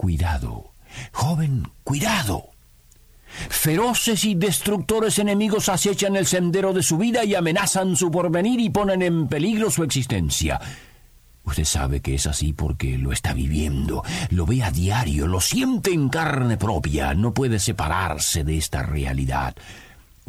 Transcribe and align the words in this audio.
cuidado, 0.00 0.72
joven, 1.12 1.70
cuidado. 1.84 2.48
Feroces 3.50 4.24
y 4.24 4.34
destructores 4.34 5.18
enemigos 5.18 5.68
acechan 5.68 6.16
el 6.16 6.24
sendero 6.24 6.72
de 6.72 6.82
su 6.82 6.96
vida 6.96 7.22
y 7.22 7.34
amenazan 7.34 7.96
su 7.96 8.10
porvenir 8.10 8.60
y 8.60 8.70
ponen 8.70 9.02
en 9.02 9.28
peligro 9.28 9.70
su 9.70 9.84
existencia. 9.84 10.58
Usted 11.44 11.66
sabe 11.66 12.00
que 12.00 12.14
es 12.14 12.26
así 12.26 12.54
porque 12.54 12.96
lo 12.96 13.12
está 13.12 13.34
viviendo, 13.34 14.02
lo 14.30 14.46
ve 14.46 14.62
a 14.62 14.70
diario, 14.70 15.26
lo 15.26 15.38
siente 15.38 15.92
en 15.92 16.08
carne 16.08 16.56
propia, 16.56 17.12
no 17.12 17.34
puede 17.34 17.58
separarse 17.58 18.42
de 18.42 18.56
esta 18.56 18.82
realidad. 18.82 19.54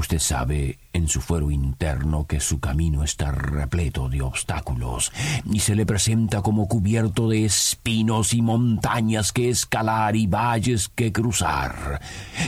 Usted 0.01 0.17
sabe 0.17 0.79
en 0.93 1.07
su 1.07 1.21
fuero 1.21 1.51
interno 1.51 2.25
que 2.25 2.39
su 2.39 2.59
camino 2.59 3.03
está 3.03 3.29
repleto 3.29 4.09
de 4.09 4.23
obstáculos 4.23 5.11
y 5.45 5.59
se 5.59 5.75
le 5.75 5.85
presenta 5.85 6.41
como 6.41 6.67
cubierto 6.67 7.29
de 7.29 7.45
espinos 7.45 8.33
y 8.33 8.41
montañas 8.41 9.31
que 9.31 9.51
escalar 9.51 10.15
y 10.15 10.25
valles 10.25 10.89
que 10.89 11.11
cruzar. 11.11 12.01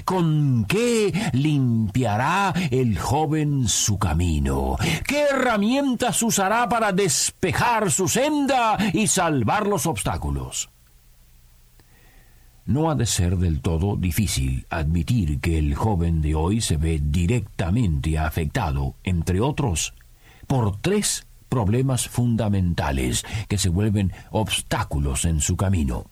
¿Con 0.03 0.65
qué 0.65 1.13
limpiará 1.33 2.55
el 2.71 2.97
joven 2.97 3.67
su 3.67 3.99
camino? 3.99 4.75
¿Qué 5.05 5.25
herramientas 5.29 6.23
usará 6.23 6.67
para 6.67 6.91
despejar 6.91 7.91
su 7.91 8.07
senda 8.07 8.79
y 8.93 9.05
salvar 9.05 9.67
los 9.67 9.85
obstáculos? 9.85 10.72
No 12.65 12.89
ha 12.89 12.95
de 12.95 13.05
ser 13.05 13.37
del 13.37 13.61
todo 13.61 13.97
difícil 13.97 14.65
admitir 14.69 15.39
que 15.41 15.57
el 15.57 15.75
joven 15.75 16.21
de 16.21 16.35
hoy 16.35 16.61
se 16.61 16.77
ve 16.77 17.01
directamente 17.03 18.17
afectado, 18.17 18.95
entre 19.03 19.41
otros, 19.41 19.93
por 20.47 20.77
tres 20.77 21.27
problemas 21.49 22.07
fundamentales 22.07 23.25
que 23.49 23.57
se 23.57 23.69
vuelven 23.69 24.13
obstáculos 24.31 25.25
en 25.25 25.41
su 25.41 25.57
camino. 25.57 26.05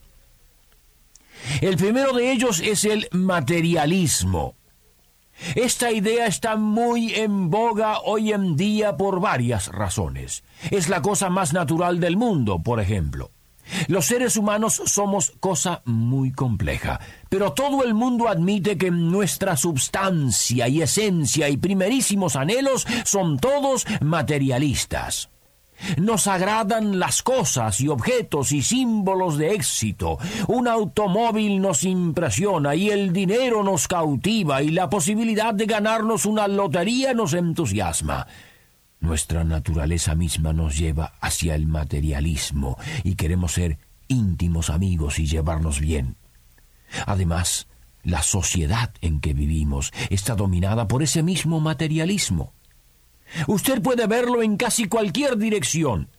El 1.62 1.78
primero 1.78 2.14
de 2.14 2.32
ellos 2.32 2.60
es 2.60 2.84
el 2.84 3.08
materialismo. 3.12 4.56
Esta 5.56 5.92
idea 5.92 6.28
está 6.28 6.58
muy 6.58 7.14
en 7.16 7.50
boga 7.50 8.00
hoy 8.02 8.34
en 8.34 8.56
día 8.58 8.98
por 8.98 9.22
varias 9.22 9.70
razones. 9.70 10.44
Es 10.70 10.90
la 10.90 11.02
cosa 11.02 11.30
más 11.30 11.54
natural 11.54 12.00
del 12.00 12.18
mundo, 12.18 12.60
por 12.60 12.80
ejemplo. 12.80 13.32
Los 13.88 14.06
seres 14.06 14.38
humanos 14.38 14.82
somos 14.86 15.34
cosa 15.40 15.82
muy 15.86 16.32
compleja, 16.32 17.00
pero 17.30 17.54
todo 17.54 17.84
el 17.84 17.94
mundo 17.94 18.28
admite 18.28 18.78
que 18.78 18.92
nuestra 18.92 19.56
substancia 19.58 20.68
y 20.68 20.82
esencia 20.82 21.50
y 21.50 21.58
primerísimos 21.58 22.36
anhelos 22.36 22.86
son 23.06 23.40
todos 23.40 23.86
materialistas. 24.02 25.30
Nos 25.98 26.28
agradan 26.28 27.00
las 27.00 27.24
cosas 27.24 27.82
y 27.82 27.88
objetos 27.88 28.52
y 28.52 28.62
símbolos 28.62 29.38
de 29.38 29.56
éxito. 29.56 30.20
Un 30.48 30.68
automóvil 30.68 31.60
nos 31.60 31.84
impresiona 31.84 32.76
y 32.76 32.90
el 32.90 33.12
dinero 33.12 33.64
nos 33.64 33.88
cautiva 33.88 34.62
y 34.62 34.70
la 34.70 34.90
posibilidad 34.90 35.54
de 35.54 35.66
ganarnos 35.66 36.26
una 36.26 36.48
lotería 36.48 37.14
nos 37.14 37.34
entusiasma. 37.34 38.28
Nuestra 39.02 39.44
naturaleza 39.44 40.14
misma 40.14 40.54
nos 40.54 40.78
lleva 40.78 41.14
hacia 41.22 41.56
el 41.56 41.66
materialismo 41.66 42.78
y 43.04 43.16
queremos 43.16 43.54
ser 43.54 43.80
íntimos 44.08 44.70
amigos 44.70 45.18
y 45.18 45.26
llevarnos 45.26 45.80
bien. 45.80 46.18
Además, 47.08 47.68
la 48.04 48.22
sociedad 48.22 48.94
en 49.02 49.20
que 49.20 49.34
vivimos 49.34 49.92
está 50.10 50.36
dominada 50.36 50.88
por 50.88 51.02
ese 51.02 51.24
mismo 51.24 51.60
materialismo. 51.60 52.54
Usted 53.48 53.82
puede 53.82 54.06
verlo 54.06 54.44
en 54.44 54.56
casi 54.56 54.88
cualquier 54.88 55.38
dirección. 55.38 56.10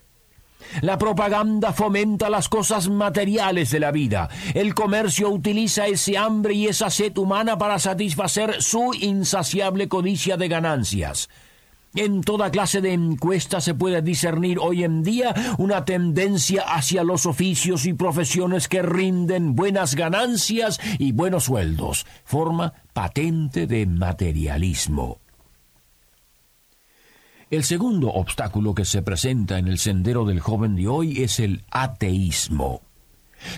La 0.80 0.98
propaganda 0.98 1.72
fomenta 1.72 2.30
las 2.30 2.48
cosas 2.48 2.88
materiales 2.88 3.70
de 3.70 3.80
la 3.80 3.92
vida. 3.92 4.28
El 4.54 4.74
comercio 4.74 5.28
utiliza 5.30 5.86
ese 5.86 6.18
hambre 6.18 6.54
y 6.54 6.66
esa 6.66 6.90
sed 6.90 7.16
humana 7.16 7.58
para 7.58 7.78
satisfacer 7.78 8.60
su 8.60 8.92
insaciable 9.00 9.88
codicia 9.88 10.36
de 10.36 10.48
ganancias. 10.48 11.28
En 11.94 12.22
toda 12.22 12.50
clase 12.50 12.80
de 12.80 12.94
encuestas 12.94 13.64
se 13.64 13.74
puede 13.74 14.00
discernir 14.00 14.58
hoy 14.58 14.82
en 14.82 15.02
día 15.02 15.34
una 15.58 15.84
tendencia 15.84 16.62
hacia 16.62 17.04
los 17.04 17.26
oficios 17.26 17.84
y 17.84 17.92
profesiones 17.92 18.66
que 18.66 18.80
rinden 18.80 19.54
buenas 19.54 19.94
ganancias 19.94 20.80
y 20.98 21.12
buenos 21.12 21.44
sueldos, 21.44 22.06
forma 22.24 22.72
patente 22.94 23.66
de 23.66 23.84
materialismo. 23.86 25.18
El 27.50 27.64
segundo 27.64 28.08
obstáculo 28.08 28.74
que 28.74 28.86
se 28.86 29.02
presenta 29.02 29.58
en 29.58 29.68
el 29.68 29.78
sendero 29.78 30.24
del 30.24 30.40
joven 30.40 30.74
de 30.74 30.88
hoy 30.88 31.22
es 31.22 31.38
el 31.38 31.62
ateísmo. 31.70 32.80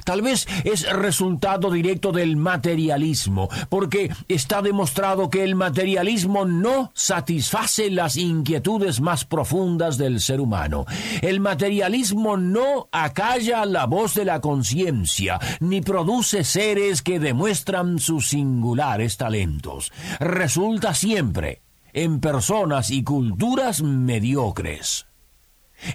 Tal 0.05 0.23
vez 0.23 0.47
es 0.65 0.91
resultado 0.91 1.71
directo 1.71 2.13
del 2.13 2.37
materialismo, 2.37 3.49
porque 3.69 4.11
está 4.29 4.63
demostrado 4.63 5.31
que 5.31 5.45
el 5.45 5.55
materialismo 5.55 6.45
no 6.45 6.93
satisface 6.95 7.91
las 7.91 8.17
inquietudes 8.17 9.01
más 9.01 9.25
profundas 9.25 9.99
del 9.99 10.21
ser 10.21 10.41
humano. 10.41 10.87
El 11.23 11.41
materialismo 11.41 12.37
no 12.37 12.89
acalla 12.93 13.65
la 13.65 13.87
voz 13.87 14.15
de 14.15 14.25
la 14.25 14.41
conciencia, 14.41 15.39
ni 15.61 15.81
produce 15.81 16.45
seres 16.45 17.03
que 17.03 17.19
demuestran 17.19 17.99
sus 17.99 18.29
singulares 18.29 19.17
talentos. 19.17 19.93
Resulta 20.21 20.95
siempre 20.95 21.63
en 21.93 22.21
personas 22.21 22.91
y 22.91 23.05
culturas 23.05 23.83
mediocres. 23.83 25.07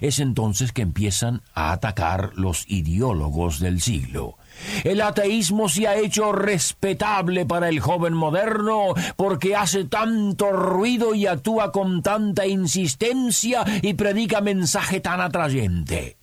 Es 0.00 0.18
entonces 0.18 0.72
que 0.72 0.82
empiezan 0.82 1.42
a 1.54 1.72
atacar 1.72 2.32
los 2.34 2.64
ideólogos 2.68 3.60
del 3.60 3.80
siglo. 3.80 4.36
El 4.84 5.00
ateísmo 5.00 5.68
se 5.68 5.88
ha 5.88 5.96
hecho 5.96 6.32
respetable 6.32 7.46
para 7.46 7.68
el 7.68 7.80
joven 7.80 8.12
moderno 8.12 8.94
porque 9.16 9.56
hace 9.56 9.84
tanto 9.84 10.52
ruido 10.52 11.14
y 11.14 11.26
actúa 11.26 11.72
con 11.72 12.02
tanta 12.02 12.46
insistencia 12.46 13.64
y 13.82 13.94
predica 13.94 14.40
mensaje 14.40 15.00
tan 15.00 15.20
atrayente. 15.20 16.16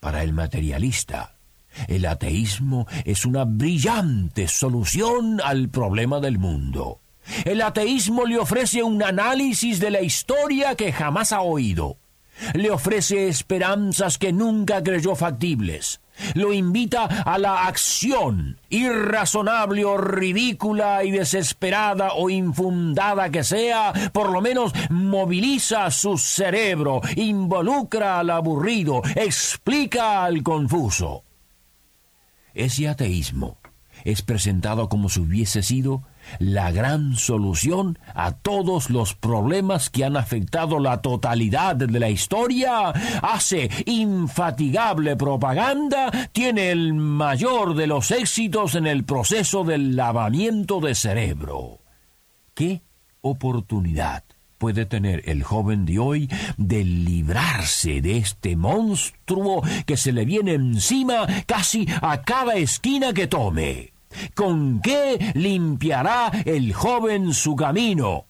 Para 0.00 0.22
el 0.22 0.32
materialista, 0.32 1.36
el 1.88 2.06
ateísmo 2.06 2.86
es 3.04 3.24
una 3.24 3.44
brillante 3.44 4.48
solución 4.48 5.40
al 5.42 5.68
problema 5.68 6.20
del 6.20 6.38
mundo. 6.38 7.00
El 7.44 7.62
ateísmo 7.62 8.26
le 8.26 8.38
ofrece 8.38 8.82
un 8.82 9.02
análisis 9.02 9.78
de 9.78 9.90
la 9.90 10.02
historia 10.02 10.74
que 10.74 10.92
jamás 10.92 11.32
ha 11.32 11.40
oído 11.40 11.98
le 12.54 12.70
ofrece 12.70 13.28
esperanzas 13.28 14.18
que 14.18 14.32
nunca 14.32 14.82
creyó 14.82 15.14
factibles. 15.14 16.00
Lo 16.34 16.52
invita 16.52 17.04
a 17.04 17.38
la 17.38 17.66
acción, 17.66 18.58
irrazonable 18.68 19.84
o 19.84 19.96
ridícula 19.96 21.04
y 21.04 21.10
desesperada 21.10 22.12
o 22.12 22.28
infundada 22.28 23.30
que 23.30 23.42
sea, 23.42 23.92
por 24.12 24.30
lo 24.30 24.40
menos 24.40 24.72
moviliza 24.90 25.90
su 25.90 26.18
cerebro, 26.18 27.00
involucra 27.16 28.18
al 28.18 28.30
aburrido, 28.30 29.02
explica 29.16 30.24
al 30.24 30.42
confuso. 30.42 31.24
Ese 32.54 32.88
ateísmo 32.88 33.61
es 34.04 34.22
presentado 34.22 34.88
como 34.88 35.08
si 35.08 35.20
hubiese 35.20 35.62
sido 35.62 36.02
la 36.38 36.70
gran 36.70 37.16
solución 37.16 37.98
a 38.14 38.32
todos 38.32 38.90
los 38.90 39.14
problemas 39.14 39.90
que 39.90 40.04
han 40.04 40.16
afectado 40.16 40.78
la 40.78 41.00
totalidad 41.02 41.76
de 41.76 41.98
la 41.98 42.10
historia, 42.10 42.90
hace 43.22 43.70
infatigable 43.86 45.16
propaganda, 45.16 46.10
tiene 46.32 46.70
el 46.70 46.94
mayor 46.94 47.74
de 47.74 47.86
los 47.86 48.10
éxitos 48.10 48.74
en 48.74 48.86
el 48.86 49.04
proceso 49.04 49.64
del 49.64 49.96
lavamiento 49.96 50.80
de 50.80 50.94
cerebro. 50.94 51.80
¿Qué 52.54 52.82
oportunidad 53.20 54.24
puede 54.58 54.86
tener 54.86 55.28
el 55.28 55.42
joven 55.42 55.84
de 55.84 55.98
hoy 55.98 56.30
de 56.56 56.84
librarse 56.84 58.00
de 58.00 58.18
este 58.18 58.54
monstruo 58.56 59.62
que 59.86 59.96
se 59.96 60.12
le 60.12 60.24
viene 60.24 60.54
encima 60.54 61.26
casi 61.46 61.86
a 62.00 62.22
cada 62.22 62.54
esquina 62.54 63.12
que 63.12 63.26
tome? 63.26 63.91
¿Con 64.34 64.80
qué 64.80 65.32
limpiará 65.34 66.30
el 66.44 66.72
joven 66.72 67.32
su 67.34 67.56
camino? 67.56 68.26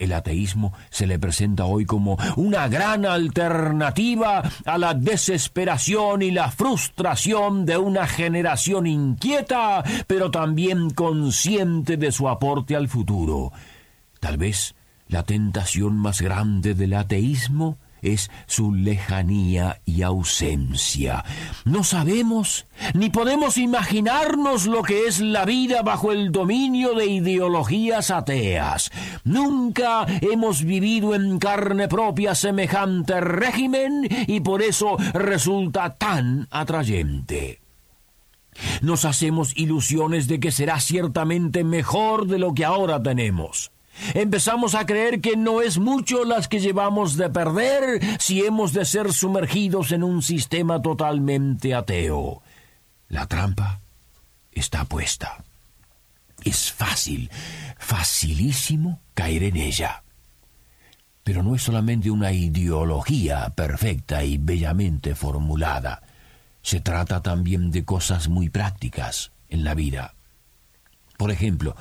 El 0.00 0.14
ateísmo 0.14 0.72
se 0.88 1.06
le 1.06 1.18
presenta 1.18 1.66
hoy 1.66 1.84
como 1.84 2.16
una 2.36 2.68
gran 2.68 3.04
alternativa 3.04 4.42
a 4.64 4.78
la 4.78 4.94
desesperación 4.94 6.22
y 6.22 6.30
la 6.30 6.50
frustración 6.50 7.66
de 7.66 7.76
una 7.76 8.06
generación 8.06 8.86
inquieta, 8.86 9.84
pero 10.06 10.30
también 10.30 10.88
consciente 10.88 11.98
de 11.98 12.12
su 12.12 12.30
aporte 12.30 12.74
al 12.74 12.88
futuro. 12.88 13.52
Tal 14.20 14.38
vez 14.38 14.74
la 15.06 15.24
tentación 15.24 15.98
más 15.98 16.22
grande 16.22 16.74
del 16.74 16.94
ateísmo 16.94 17.76
es 18.02 18.30
su 18.46 18.74
lejanía 18.74 19.80
y 19.84 20.02
ausencia. 20.02 21.24
No 21.64 21.84
sabemos 21.84 22.66
ni 22.94 23.10
podemos 23.10 23.58
imaginarnos 23.58 24.66
lo 24.66 24.82
que 24.82 25.06
es 25.06 25.20
la 25.20 25.44
vida 25.44 25.82
bajo 25.82 26.12
el 26.12 26.32
dominio 26.32 26.94
de 26.94 27.06
ideologías 27.06 28.10
ateas. 28.10 28.90
Nunca 29.24 30.06
hemos 30.20 30.64
vivido 30.64 31.14
en 31.14 31.38
carne 31.38 31.88
propia 31.88 32.34
semejante 32.34 33.20
régimen 33.20 34.08
y 34.26 34.40
por 34.40 34.62
eso 34.62 34.96
resulta 35.12 35.96
tan 35.96 36.48
atrayente. 36.50 37.60
Nos 38.82 39.04
hacemos 39.04 39.56
ilusiones 39.56 40.26
de 40.26 40.40
que 40.40 40.50
será 40.50 40.80
ciertamente 40.80 41.64
mejor 41.64 42.26
de 42.26 42.38
lo 42.38 42.54
que 42.54 42.64
ahora 42.64 43.02
tenemos. 43.02 43.72
Empezamos 44.14 44.74
a 44.74 44.86
creer 44.86 45.20
que 45.20 45.36
no 45.36 45.62
es 45.62 45.78
mucho 45.78 46.24
las 46.24 46.48
que 46.48 46.60
llevamos 46.60 47.16
de 47.16 47.30
perder 47.30 48.00
si 48.20 48.44
hemos 48.44 48.72
de 48.72 48.84
ser 48.84 49.12
sumergidos 49.12 49.92
en 49.92 50.02
un 50.02 50.22
sistema 50.22 50.80
totalmente 50.82 51.74
ateo. 51.74 52.42
La 53.08 53.26
trampa 53.26 53.80
está 54.52 54.84
puesta. 54.84 55.44
Es 56.44 56.72
fácil, 56.72 57.30
facilísimo 57.78 59.00
caer 59.14 59.44
en 59.44 59.56
ella. 59.56 60.02
Pero 61.22 61.42
no 61.42 61.54
es 61.54 61.62
solamente 61.62 62.10
una 62.10 62.32
ideología 62.32 63.50
perfecta 63.50 64.24
y 64.24 64.38
bellamente 64.38 65.14
formulada. 65.14 66.02
Se 66.62 66.80
trata 66.80 67.22
también 67.22 67.70
de 67.70 67.84
cosas 67.84 68.28
muy 68.28 68.48
prácticas 68.48 69.32
en 69.48 69.64
la 69.64 69.74
vida. 69.74 70.14
Por 71.16 71.30
ejemplo, 71.30 71.76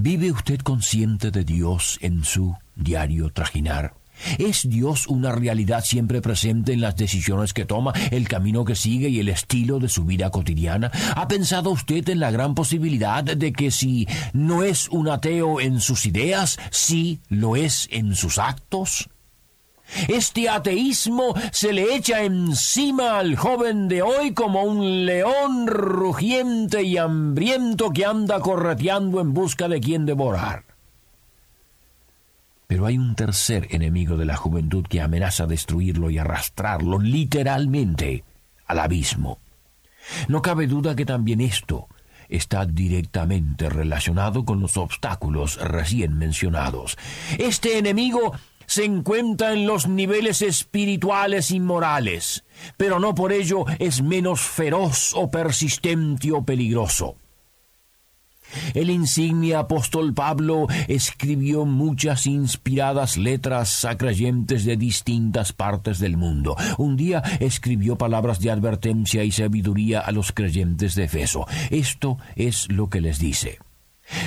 ¿Vive 0.00 0.30
usted 0.30 0.60
consciente 0.60 1.32
de 1.32 1.42
Dios 1.42 1.98
en 2.02 2.22
su 2.22 2.54
diario 2.76 3.30
trajinar? 3.30 3.94
¿Es 4.38 4.68
Dios 4.68 5.08
una 5.08 5.32
realidad 5.32 5.82
siempre 5.84 6.22
presente 6.22 6.72
en 6.72 6.80
las 6.80 6.94
decisiones 6.94 7.52
que 7.52 7.64
toma, 7.64 7.92
el 8.12 8.28
camino 8.28 8.64
que 8.64 8.76
sigue 8.76 9.08
y 9.08 9.18
el 9.18 9.28
estilo 9.28 9.80
de 9.80 9.88
su 9.88 10.04
vida 10.04 10.30
cotidiana? 10.30 10.92
¿Ha 11.16 11.26
pensado 11.26 11.70
usted 11.70 12.08
en 12.10 12.20
la 12.20 12.30
gran 12.30 12.54
posibilidad 12.54 13.24
de 13.24 13.52
que 13.52 13.72
si 13.72 14.06
no 14.32 14.62
es 14.62 14.88
un 14.88 15.08
ateo 15.08 15.60
en 15.60 15.80
sus 15.80 16.06
ideas, 16.06 16.60
sí 16.70 17.18
lo 17.28 17.56
es 17.56 17.88
en 17.90 18.14
sus 18.14 18.38
actos? 18.38 19.08
Este 20.06 20.48
ateísmo 20.48 21.34
se 21.50 21.72
le 21.72 21.94
echa 21.94 22.22
encima 22.22 23.18
al 23.18 23.36
joven 23.36 23.88
de 23.88 24.02
hoy 24.02 24.34
como 24.34 24.62
un 24.62 25.06
león 25.06 25.66
rugiente 25.66 26.82
y 26.82 26.98
hambriento 26.98 27.90
que 27.90 28.04
anda 28.04 28.40
correteando 28.40 29.20
en 29.20 29.32
busca 29.32 29.68
de 29.68 29.80
quien 29.80 30.06
devorar. 30.06 30.64
Pero 32.66 32.84
hay 32.84 32.98
un 32.98 33.14
tercer 33.14 33.66
enemigo 33.70 34.18
de 34.18 34.26
la 34.26 34.36
juventud 34.36 34.84
que 34.86 35.00
amenaza 35.00 35.46
destruirlo 35.46 36.10
y 36.10 36.18
arrastrarlo 36.18 36.98
literalmente 36.98 38.24
al 38.66 38.80
abismo. 38.80 39.38
No 40.28 40.42
cabe 40.42 40.66
duda 40.66 40.94
que 40.94 41.06
también 41.06 41.40
esto 41.40 41.88
está 42.28 42.66
directamente 42.66 43.70
relacionado 43.70 44.44
con 44.44 44.60
los 44.60 44.76
obstáculos 44.76 45.56
recién 45.56 46.18
mencionados. 46.18 46.98
Este 47.38 47.78
enemigo 47.78 48.34
se 48.68 48.84
encuentra 48.84 49.54
en 49.54 49.66
los 49.66 49.88
niveles 49.88 50.42
espirituales 50.42 51.50
y 51.50 51.58
morales, 51.58 52.44
pero 52.76 53.00
no 53.00 53.14
por 53.14 53.32
ello 53.32 53.64
es 53.78 54.02
menos 54.02 54.42
feroz 54.42 55.14
o 55.14 55.30
persistente 55.30 56.30
o 56.30 56.44
peligroso. 56.44 57.16
El 58.74 58.90
insigne 58.90 59.54
apóstol 59.54 60.14
Pablo 60.14 60.66
escribió 60.86 61.64
muchas 61.64 62.26
inspiradas 62.26 63.16
letras 63.16 63.84
a 63.84 63.96
creyentes 63.96 64.64
de 64.64 64.76
distintas 64.76 65.52
partes 65.52 65.98
del 65.98 66.16
mundo. 66.16 66.56
Un 66.76 66.96
día 66.96 67.22
escribió 67.40 67.96
palabras 67.96 68.38
de 68.40 68.50
advertencia 68.50 69.24
y 69.24 69.32
sabiduría 69.32 70.00
a 70.00 70.12
los 70.12 70.32
creyentes 70.32 70.94
de 70.94 71.04
Efeso. 71.04 71.46
Esto 71.70 72.18
es 72.36 72.70
lo 72.70 72.88
que 72.88 73.00
les 73.00 73.18
dice. 73.18 73.58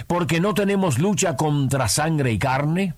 Porque 0.07 0.39
no 0.39 0.53
tenemos 0.53 0.99
lucha 0.99 1.35
contra 1.35 1.87
sangre 1.87 2.31
y 2.31 2.37
carne, 2.37 2.93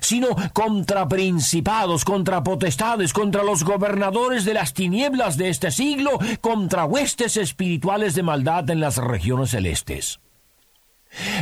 sino 0.00 0.28
contra 0.52 1.08
principados, 1.08 2.04
contra 2.04 2.42
potestades, 2.42 3.12
contra 3.12 3.42
los 3.42 3.64
gobernadores 3.64 4.44
de 4.44 4.54
las 4.54 4.74
tinieblas 4.74 5.36
de 5.36 5.48
este 5.48 5.70
siglo, 5.70 6.18
contra 6.40 6.84
huestes 6.84 7.36
espirituales 7.36 8.14
de 8.14 8.22
maldad 8.22 8.68
en 8.70 8.80
las 8.80 8.96
regiones 8.98 9.50
celestes. 9.50 10.20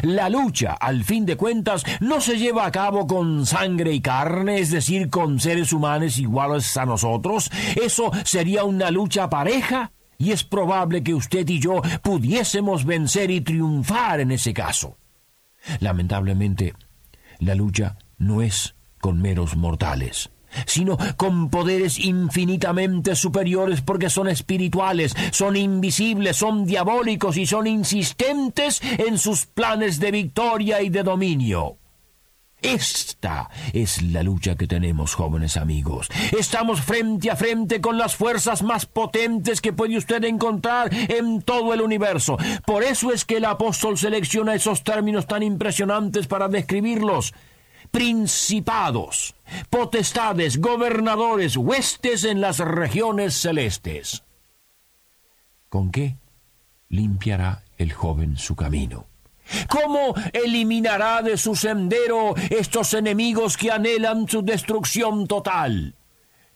La 0.03 0.29
lucha, 0.29 0.73
al 0.73 1.05
fin 1.05 1.25
de 1.25 1.37
cuentas, 1.37 1.85
no 2.01 2.21
se 2.21 2.39
lleva 2.39 2.67
a 2.67 2.73
cabo 2.73 3.07
con 3.07 3.47
sangre 3.47 3.93
y 3.93 4.01
carne, 4.01 4.59
es 4.59 4.71
decir, 4.71 5.09
con 5.09 5.41
seres 5.41 5.73
humanos 5.73 6.19
iguales 6.19 6.77
a 6.77 6.85
nosotros. 6.85 7.51
Eso 7.83 8.11
sería 8.25 8.65
una 8.65 8.91
lucha 8.91 9.31
pareja 9.31 9.93
y 10.19 10.33
es 10.33 10.45
probable 10.45 11.03
que 11.03 11.15
usted 11.15 11.49
y 11.49 11.59
yo 11.59 11.81
pudiésemos 12.03 12.85
vencer 12.85 13.31
y 13.31 13.41
triunfar 13.41 14.21
en 14.21 14.33
ese 14.33 14.53
caso. 14.53 14.97
Lamentablemente, 15.81 16.75
la 17.39 17.55
lucha 17.55 17.97
no 18.23 18.41
es 18.41 18.75
con 19.01 19.21
meros 19.21 19.57
mortales, 19.57 20.31
sino 20.67 20.97
con 21.17 21.51
poderes 21.51 21.99
infinitamente 21.99 23.17
superiores 23.17 23.81
porque 23.81 24.11
son 24.11 24.29
espirituales, 24.29 25.15
son 25.33 25.57
invisibles, 25.57 26.37
son 26.37 26.65
diabólicos 26.65 27.37
y 27.37 27.47
son 27.47 27.67
insistentes 27.67 28.81
en 28.99 29.19
sus 29.19 29.47
planes 29.47 29.99
de 29.99 30.13
victoria 30.13 30.83
y 30.83 30.89
de 30.89 31.03
dominio. 31.03 31.79
Esta 32.63 33.51
es 33.73 34.01
la 34.03 34.23
lucha 34.23 34.55
que 34.55 34.69
tenemos, 34.69 35.15
jóvenes 35.15 35.57
amigos. 35.57 36.09
Estamos 36.39 36.81
frente 36.81 37.29
a 37.29 37.35
frente 37.35 37.81
con 37.81 37.99
las 37.99 38.15
fuerzas 38.15 38.63
más 38.63 38.87
potentes 38.87 39.61
que 39.61 39.73
puede 39.73 39.97
usted 39.97 40.23
encontrar 40.23 40.89
en 40.93 41.43
todo 41.43 41.75
el 41.75 41.83
universo. 41.83 42.37
Por 42.65 42.85
eso 42.85 43.11
es 43.13 43.25
que 43.25 43.39
el 43.39 43.47
apóstol 43.47 43.99
selecciona 43.99 44.55
esos 44.55 44.85
términos 44.85 45.27
tan 45.27 45.43
impresionantes 45.43 46.29
para 46.29 46.47
describirlos 46.47 47.35
principados, 47.93 49.37
potestades, 49.71 50.61
gobernadores, 50.61 51.57
huestes 51.57 52.25
en 52.25 52.41
las 52.41 52.59
regiones 52.59 53.35
celestes. 53.35 54.25
¿Con 55.69 55.93
qué 55.93 56.17
limpiará 56.89 57.63
el 57.79 57.93
joven 57.93 58.37
su 58.37 58.57
camino? 58.57 59.07
¿Cómo 59.69 60.15
eliminará 60.33 61.23
de 61.23 61.37
su 61.37 61.55
sendero 61.55 62.35
estos 62.51 62.95
enemigos 62.95 63.57
que 63.57 63.71
anhelan 63.71 64.27
su 64.27 64.43
destrucción 64.43 65.27
total? 65.27 65.95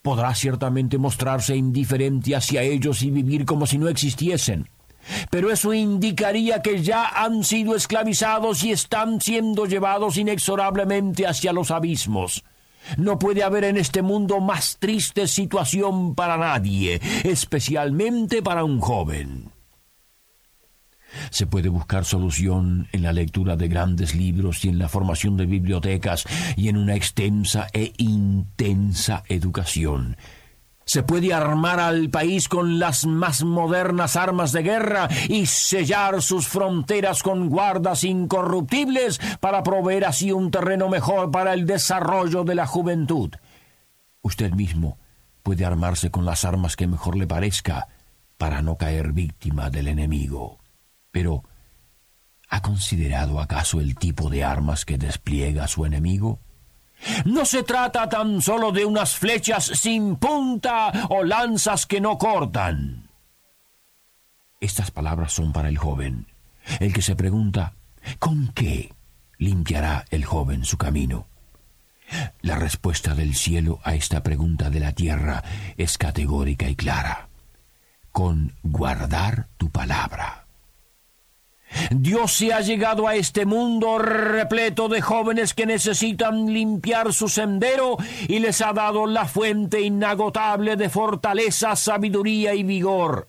Podrá 0.01 0.35
ciertamente 0.35 0.97
mostrarse 0.99 1.55
indiferente 1.55 2.35
hacia 2.35 2.63
ellos 2.63 3.03
y 3.03 3.11
vivir 3.11 3.45
como 3.45 3.67
si 3.67 3.77
no 3.77 3.89
existiesen 3.89 4.69
pero 5.31 5.51
eso 5.51 5.73
indicaría 5.73 6.63
que 6.63 6.83
ya 6.83 7.09
han 7.09 7.45
sido 7.45 7.75
esclavizados 7.75 8.65
y 8.65 8.73
están 8.73 9.21
siendo 9.21 9.67
llevados 9.67 10.17
inexorablemente 10.17 11.27
hacia 11.27 11.53
los 11.53 11.71
abismos. 11.71 12.45
No 12.97 13.19
puede 13.19 13.43
haber 13.43 13.65
en 13.65 13.77
este 13.77 14.03
mundo 14.03 14.41
más 14.41 14.77
triste 14.79 15.27
situación 15.27 16.15
para 16.15 16.37
nadie, 16.37 17.01
especialmente 17.25 18.43
para 18.43 18.65
un 18.65 18.81
joven. 18.81 19.51
Se 21.31 21.47
puede 21.47 21.69
buscar 21.69 22.05
solución 22.05 22.89
en 22.93 23.03
la 23.03 23.13
lectura 23.13 23.57
de 23.57 23.69
grandes 23.69 24.15
libros 24.15 24.65
y 24.65 24.69
en 24.69 24.79
la 24.79 24.89
formación 24.89 25.37
de 25.37 25.47
bibliotecas 25.47 26.25
y 26.57 26.69
en 26.69 26.77
una 26.77 26.95
extensa 26.95 27.69
e 27.73 27.93
intensa 27.97 29.25
educación. 29.29 30.17
Se 30.87 31.03
puede 31.03 31.35
armar 31.35 31.81
al 31.81 32.11
país 32.11 32.49
con 32.49 32.79
las 32.79 33.07
más 33.07 33.43
modernas 33.43 34.15
armas 34.15 34.53
de 34.53 34.63
guerra 34.63 35.09
y 35.29 35.47
sellar 35.47 36.23
sus 36.23 36.47
fronteras 36.47 37.25
con 37.25 37.49
guardas 37.49 38.05
incorruptibles 38.05 39.21
para 39.41 39.65
proveer 39.65 40.05
así 40.05 40.31
un 40.31 40.53
terreno 40.53 40.89
mejor 40.89 41.33
para 41.33 41.55
el 41.55 41.67
desarrollo 41.67 42.45
de 42.45 42.55
la 42.55 42.69
juventud. 42.69 43.35
Usted 44.23 44.53
mismo 44.53 44.97
puede 45.43 45.65
armarse 45.65 46.13
con 46.13 46.25
las 46.25 46.45
armas 46.45 46.77
que 46.77 46.87
mejor 46.87 47.17
le 47.17 47.27
parezca 47.27 47.89
para 48.39 48.63
no 48.63 48.77
caer 48.77 49.13
víctima 49.13 49.71
del 49.71 49.89
enemigo. 49.89 50.61
Pero, 51.11 51.43
¿ha 52.49 52.63
considerado 52.63 53.41
acaso 53.41 53.81
el 53.81 53.97
tipo 53.97 54.31
de 54.31 54.45
armas 54.45 54.85
que 54.85 54.99
despliega 54.99 55.67
su 55.67 55.85
enemigo? 55.85 56.39
No 57.25 57.45
se 57.45 57.63
trata 57.63 58.09
tan 58.09 58.41
solo 58.43 58.73
de 58.73 58.85
unas 58.85 59.17
flechas 59.17 59.65
sin 59.65 60.17
punta 60.17 60.93
o 61.11 61.23
lanzas 61.23 61.87
que 61.87 62.01
no 62.01 62.19
cortan. 62.19 63.11
Estas 64.61 64.91
palabras 64.91 65.33
son 65.33 65.53
para 65.53 65.69
el 65.69 65.79
joven, 65.79 66.27
el 66.81 66.93
que 66.93 67.03
se 67.03 67.15
pregunta, 67.15 67.75
¿con 68.19 68.49
qué 68.49 68.95
limpiará 69.39 70.05
el 70.11 70.25
joven 70.25 70.65
su 70.65 70.79
camino? 70.79 71.27
La 72.41 72.57
respuesta 72.57 73.15
del 73.15 73.35
cielo 73.35 73.81
a 73.83 73.95
esta 73.95 74.23
pregunta 74.23 74.71
de 74.71 74.81
la 74.81 74.93
tierra 74.93 75.43
es 75.77 75.99
categórica 75.99 76.69
y 76.69 76.77
clara. 76.77 77.29
Con 78.13 78.55
guardar 78.63 79.49
tu 79.59 79.71
palabra. 79.71 80.46
Dios 81.91 82.33
se 82.33 82.53
ha 82.53 82.61
llegado 82.61 83.09
a 83.09 83.15
este 83.15 83.47
mundo 83.47 83.99
repleto 83.99 84.89
de 84.89 85.01
jóvenes 85.01 85.55
que 85.55 85.67
necesitan 85.67 86.53
limpiar 86.53 87.13
su 87.13 87.29
sendero 87.29 87.97
y 88.29 88.39
les 88.39 88.61
ha 88.61 88.73
dado 88.73 89.07
la 89.07 89.27
fuente 89.27 89.81
inagotable 89.81 90.77
de 90.77 90.89
fortaleza, 90.89 91.77
sabiduría 91.77 92.55
y 92.55 92.63
vigor. 92.63 93.29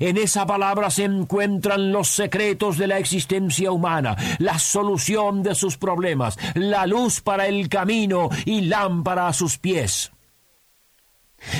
En 0.00 0.16
esa 0.16 0.46
palabra 0.46 0.90
se 0.90 1.04
encuentran 1.04 1.92
los 1.92 2.08
secretos 2.08 2.78
de 2.78 2.86
la 2.86 2.98
existencia 2.98 3.72
humana, 3.72 4.16
la 4.38 4.58
solución 4.58 5.42
de 5.42 5.54
sus 5.54 5.76
problemas, 5.76 6.38
la 6.54 6.86
luz 6.86 7.20
para 7.20 7.46
el 7.46 7.68
camino 7.68 8.28
y 8.44 8.62
lámpara 8.62 9.26
a 9.28 9.32
sus 9.32 9.58
pies. 9.58 10.12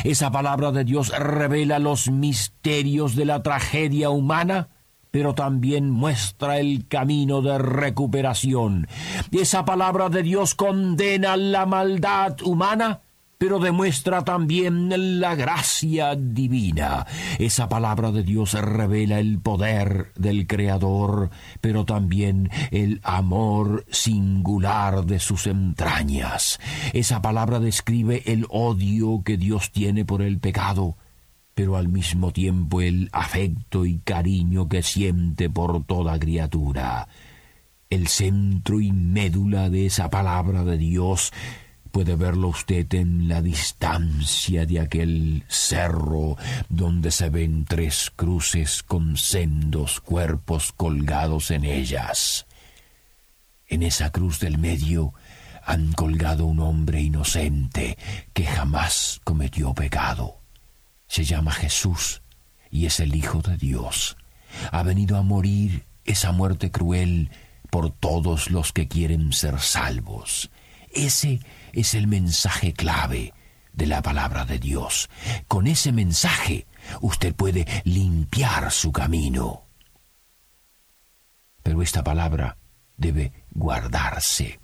Esa 0.05 0.31
palabra 0.31 0.71
de 0.71 0.85
Dios 0.85 1.09
revela 1.09 1.81
los 1.81 2.09
misterios 2.09 3.17
de 3.17 3.25
la 3.25 3.43
tragedia 3.43 4.11
humana, 4.11 4.69
pero 5.13 5.35
también 5.35 5.91
muestra 5.91 6.59
el 6.59 6.89
camino 6.89 7.43
de 7.43 7.59
recuperación. 7.59 8.89
Esa 9.31 9.65
palabra 9.65 10.09
de 10.09 10.25
Dios 10.25 10.57
condena 10.57 11.37
la 11.37 11.67
maldad 11.67 12.41
humana, 12.43 13.03
pero 13.37 13.59
demuestra 13.59 14.25
también 14.25 15.21
la 15.21 15.35
gracia 15.35 16.15
divina. 16.17 17.07
Esa 17.39 17.69
palabra 17.69 18.11
de 18.11 18.23
Dios 18.23 18.55
revela 18.55 19.19
el 19.19 19.39
poder 19.39 20.13
del 20.15 20.47
Creador, 20.47 21.29
pero 21.61 21.85
también 21.85 22.51
el 22.71 23.01
amor 23.03 23.85
singular 23.91 25.05
de 25.05 25.19
sus 25.19 25.47
entrañas. 25.47 26.59
Esa 26.95 27.21
palabra 27.21 27.61
describe 27.61 28.23
el 28.27 28.47
odio 28.49 29.23
que 29.25 29.37
Dios 29.37 29.73
tiene 29.73 30.07
por 30.07 30.23
el 30.23 30.39
pecado, 30.39 30.97
pero 31.55 31.77
al 31.77 31.89
mismo 31.89 32.33
tiempo 32.33 32.81
el 32.81 33.09
afecto 33.13 33.85
y 33.85 33.99
cariño 33.99 34.69
que 34.69 34.83
siente 34.83 35.51
por 35.51 35.85
toda 35.85 36.19
criatura. 36.19 37.09
El 37.91 38.09
centro 38.09 38.81
y 38.81 38.93
médula 38.93 39.69
de 39.69 39.87
esa 39.87 40.09
palabra 40.09 40.65
de 40.65 40.79
Dios 40.79 41.33
Puede 41.93 42.17
verlo 42.17 42.49
usted 42.49 42.93
en 42.95 43.29
la 43.29 43.43
distancia 43.43 44.65
de 44.65 44.81
aquel 44.81 45.45
cerro 45.47 46.39
donde 46.71 47.11
se 47.11 47.29
ven 47.29 47.67
tres 47.67 48.11
cruces 48.17 48.83
con 48.83 49.19
sendos 49.19 50.01
cuerpos 50.01 50.73
colgados 50.73 51.51
en 51.51 51.67
ellas. 51.67 52.47
En 53.69 53.83
esa 53.83 54.11
cruz 54.11 54.41
del 54.41 54.57
medio 54.57 55.13
han 55.67 55.93
colgado 55.93 56.47
un 56.47 56.61
hombre 56.61 57.03
inocente 57.03 57.99
que 58.33 58.47
jamás 58.47 59.21
cometió 59.23 59.75
pecado. 59.75 60.42
Se 61.13 61.25
llama 61.25 61.53
Jesús 61.53 62.23
y 62.71 62.87
es 62.87 62.99
el 62.99 63.15
Hijo 63.15 63.43
de 63.43 63.59
Dios. 63.59 64.17
Ha 64.71 64.83
venido 64.83 65.19
a 65.19 65.23
morir 65.23 65.85
esa 66.07 66.33
muerte 66.33 66.71
cruel 66.71 67.31
por 67.69 67.91
todos 67.91 68.51
los 68.51 68.73
que 68.73 68.89
quieren 68.89 69.35
ser 69.35 69.61
salvos. 69.61 70.51
Ese 70.91 71.41
es 71.75 71.93
el 71.93 72.07
mensaje 72.07 72.73
clave 72.73 73.35
de 73.75 73.85
la 73.85 74.01
palabra 74.01 74.47
de 74.47 74.59
Dios. 74.59 75.11
Con 75.49 75.67
ese 75.67 75.93
mensaje 75.93 76.67
usted 77.03 77.35
puede 77.35 77.67
limpiar 77.85 78.73
su 78.73 78.91
camino. 78.91 79.67
Pero 81.63 81.83
esta 81.83 82.03
palabra 82.03 82.57
debe 82.97 83.35
guardarse. 83.51 84.61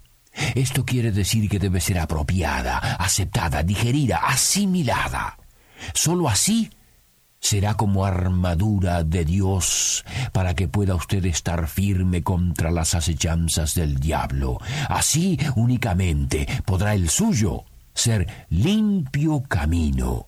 Esto 0.55 0.87
quiere 0.87 1.13
decir 1.13 1.47
que 1.51 1.59
debe 1.59 1.83
ser 1.83 1.99
apropiada, 1.99 2.79
aceptada, 2.79 3.63
digerida, 3.63 4.17
asimilada. 4.17 5.37
Solo 5.95 6.29
así 6.29 6.71
será 7.41 7.75
como 7.75 8.05
armadura 8.05 9.05
de 9.05 9.25
Dios 9.25 10.05
para 10.33 10.55
que 10.55 10.69
pueda 10.69 10.95
usted 10.95 11.25
estar 11.27 11.69
firme 11.69 12.23
contra 12.23 12.71
las 12.71 12.95
acechanzas 12.95 13.75
del 13.75 13.99
diablo. 14.01 14.59
Así 14.89 15.39
únicamente 15.57 16.47
podrá 16.65 16.95
el 16.95 17.09
suyo 17.09 17.65
ser 17.95 18.47
limpio 18.51 19.43
camino, 19.49 20.27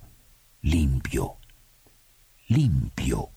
limpio, 0.62 1.36
limpio. 2.48 3.30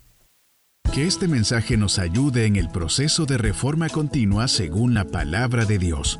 Que 0.92 1.08
este 1.08 1.28
mensaje 1.28 1.76
nos 1.76 1.98
ayude 1.98 2.46
en 2.46 2.56
el 2.56 2.70
proceso 2.70 3.26
de 3.26 3.38
reforma 3.38 3.90
continua 3.90 4.48
según 4.48 4.94
la 4.94 5.06
palabra 5.06 5.66
de 5.66 5.80
Dios. 5.80 6.20